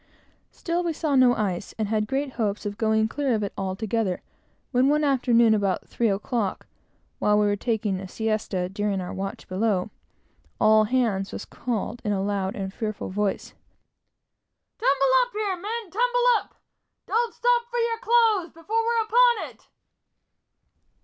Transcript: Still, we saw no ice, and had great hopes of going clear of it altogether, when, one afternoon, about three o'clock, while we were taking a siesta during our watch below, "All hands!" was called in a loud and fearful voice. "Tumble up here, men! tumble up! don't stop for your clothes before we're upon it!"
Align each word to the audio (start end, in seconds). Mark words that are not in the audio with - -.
Still, 0.51 0.81
we 0.83 0.93
saw 0.93 1.13
no 1.15 1.35
ice, 1.35 1.75
and 1.77 1.87
had 1.87 2.07
great 2.07 2.31
hopes 2.31 2.65
of 2.65 2.75
going 2.79 3.07
clear 3.07 3.35
of 3.35 3.43
it 3.43 3.53
altogether, 3.55 4.23
when, 4.71 4.89
one 4.89 5.03
afternoon, 5.03 5.53
about 5.53 5.87
three 5.87 6.09
o'clock, 6.09 6.65
while 7.19 7.37
we 7.37 7.45
were 7.45 7.55
taking 7.55 7.99
a 7.99 8.07
siesta 8.07 8.67
during 8.67 8.99
our 8.99 9.13
watch 9.13 9.47
below, 9.47 9.91
"All 10.59 10.85
hands!" 10.85 11.31
was 11.31 11.45
called 11.45 12.01
in 12.03 12.11
a 12.13 12.23
loud 12.23 12.55
and 12.55 12.73
fearful 12.73 13.09
voice. 13.09 13.53
"Tumble 14.79 15.13
up 15.21 15.33
here, 15.33 15.55
men! 15.55 15.91
tumble 15.91 16.25
up! 16.35 16.55
don't 17.05 17.35
stop 17.35 17.69
for 17.69 17.77
your 17.77 17.99
clothes 17.99 18.51
before 18.51 18.83
we're 18.83 19.03
upon 19.05 19.49
it!" 19.51 19.67